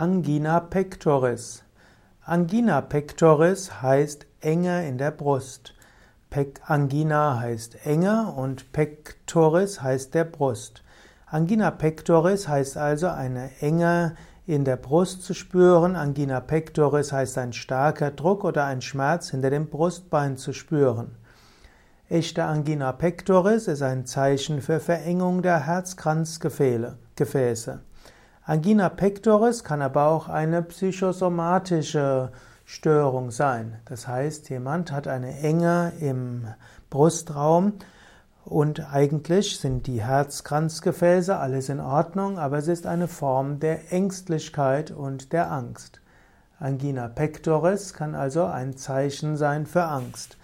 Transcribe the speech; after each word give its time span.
Angina 0.00 0.60
pectoris. 0.60 1.62
Angina 2.24 2.80
pectoris 2.80 3.82
heißt 3.82 4.24
Enge 4.40 4.88
in 4.88 4.96
der 4.96 5.10
Brust. 5.10 5.74
Angina 6.66 7.38
heißt 7.38 7.84
Enge 7.84 8.32
und 8.34 8.72
pectoris 8.72 9.82
heißt 9.82 10.14
der 10.14 10.24
Brust. 10.24 10.82
Angina 11.26 11.70
pectoris 11.70 12.48
heißt 12.48 12.78
also 12.78 13.08
eine 13.08 13.50
Enge 13.60 14.14
in 14.46 14.64
der 14.64 14.76
Brust 14.76 15.22
zu 15.22 15.34
spüren. 15.34 15.96
Angina 15.96 16.40
pectoris 16.40 17.12
heißt 17.12 17.36
ein 17.36 17.52
starker 17.52 18.10
Druck 18.10 18.44
oder 18.44 18.64
ein 18.64 18.80
Schmerz 18.80 19.28
hinter 19.28 19.50
dem 19.50 19.66
Brustbein 19.66 20.38
zu 20.38 20.54
spüren. 20.54 21.18
Echte 22.08 22.44
Angina 22.44 22.92
pectoris 22.92 23.68
ist 23.68 23.82
ein 23.82 24.06
Zeichen 24.06 24.62
für 24.62 24.80
Verengung 24.80 25.42
der 25.42 25.66
Herzkranzgefäße. 25.66 27.80
Angina 28.50 28.88
pectoris 28.88 29.62
kann 29.62 29.80
aber 29.80 30.08
auch 30.08 30.28
eine 30.28 30.60
psychosomatische 30.62 32.32
Störung 32.64 33.30
sein. 33.30 33.78
Das 33.84 34.08
heißt, 34.08 34.50
jemand 34.50 34.90
hat 34.90 35.06
eine 35.06 35.38
Enge 35.38 35.92
im 36.00 36.48
Brustraum 36.90 37.74
und 38.44 38.92
eigentlich 38.92 39.60
sind 39.60 39.86
die 39.86 40.02
Herzkranzgefäße 40.02 41.36
alles 41.36 41.68
in 41.68 41.78
Ordnung, 41.78 42.40
aber 42.40 42.58
es 42.58 42.66
ist 42.66 42.88
eine 42.88 43.06
Form 43.06 43.60
der 43.60 43.92
Ängstlichkeit 43.92 44.90
und 44.90 45.32
der 45.32 45.52
Angst. 45.52 46.00
Angina 46.58 47.06
pectoris 47.06 47.94
kann 47.94 48.16
also 48.16 48.46
ein 48.46 48.76
Zeichen 48.76 49.36
sein 49.36 49.64
für 49.64 49.84
Angst. 49.84 50.38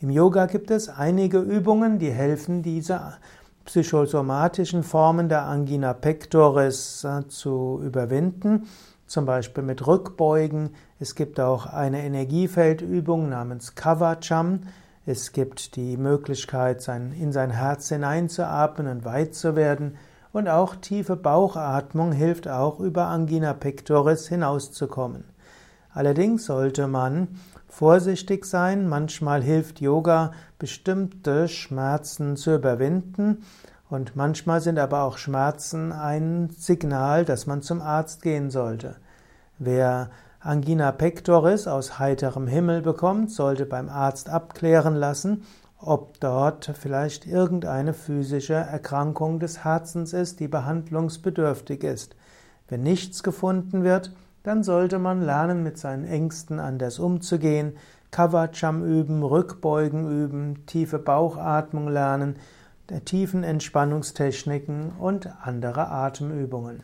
Im 0.00 0.10
Yoga 0.10 0.46
gibt 0.46 0.72
es 0.72 0.88
einige 0.88 1.38
Übungen, 1.38 2.00
die 2.00 2.10
helfen, 2.10 2.64
diese 2.64 3.18
psychosomatischen 3.64 4.82
Formen 4.82 5.28
der 5.28 5.44
Angina 5.44 5.92
pectoris 5.94 7.04
äh, 7.04 7.26
zu 7.28 7.80
überwinden, 7.84 8.66
zum 9.06 9.26
Beispiel 9.26 9.62
mit 9.62 9.86
Rückbeugen. 9.86 10.70
Es 10.98 11.14
gibt 11.14 11.40
auch 11.40 11.66
eine 11.66 12.02
Energiefeldübung 12.02 13.28
namens 13.28 13.74
Kavacham. 13.74 14.60
Es 15.04 15.32
gibt 15.32 15.76
die 15.76 15.96
Möglichkeit, 15.96 16.86
in 16.88 17.32
sein 17.32 17.50
Herz 17.50 17.88
hineinzuatmen 17.88 18.86
und 18.86 19.04
weit 19.04 19.34
zu 19.34 19.56
werden. 19.56 19.96
Und 20.32 20.48
auch 20.48 20.76
tiefe 20.76 21.16
Bauchatmung 21.16 22.12
hilft 22.12 22.48
auch, 22.48 22.80
über 22.80 23.06
Angina 23.06 23.52
pectoris 23.52 24.28
hinauszukommen. 24.28 25.24
Allerdings 25.94 26.46
sollte 26.46 26.86
man 26.86 27.28
vorsichtig 27.68 28.44
sein. 28.44 28.88
Manchmal 28.88 29.42
hilft 29.42 29.80
Yoga, 29.80 30.32
bestimmte 30.58 31.48
Schmerzen 31.48 32.36
zu 32.36 32.54
überwinden. 32.54 33.44
Und 33.90 34.16
manchmal 34.16 34.62
sind 34.62 34.78
aber 34.78 35.02
auch 35.02 35.18
Schmerzen 35.18 35.92
ein 35.92 36.48
Signal, 36.56 37.24
dass 37.26 37.46
man 37.46 37.60
zum 37.60 37.82
Arzt 37.82 38.22
gehen 38.22 38.50
sollte. 38.50 38.96
Wer 39.58 40.10
Angina 40.40 40.90
pectoris 40.92 41.68
aus 41.68 41.98
heiterem 41.98 42.46
Himmel 42.46 42.80
bekommt, 42.82 43.30
sollte 43.30 43.66
beim 43.66 43.88
Arzt 43.88 44.28
abklären 44.28 44.96
lassen, 44.96 45.44
ob 45.78 46.18
dort 46.20 46.72
vielleicht 46.74 47.26
irgendeine 47.26 47.92
physische 47.92 48.54
Erkrankung 48.54 49.40
des 49.40 49.62
Herzens 49.62 50.12
ist, 50.12 50.40
die 50.40 50.48
behandlungsbedürftig 50.48 51.84
ist. 51.84 52.16
Wenn 52.68 52.82
nichts 52.82 53.22
gefunden 53.22 53.84
wird, 53.84 54.12
dann 54.42 54.62
sollte 54.62 54.98
man 54.98 55.22
lernen, 55.22 55.62
mit 55.62 55.78
seinen 55.78 56.04
Ängsten 56.04 56.58
anders 56.58 56.98
umzugehen, 56.98 57.76
Kavacham 58.10 58.84
üben, 58.84 59.22
Rückbeugen 59.22 60.06
üben, 60.06 60.66
tiefe 60.66 60.98
Bauchatmung 60.98 61.88
lernen, 61.88 62.36
der 62.90 63.04
tiefen 63.04 63.44
Entspannungstechniken 63.44 64.92
und 64.98 65.28
andere 65.42 65.88
Atemübungen. 65.88 66.82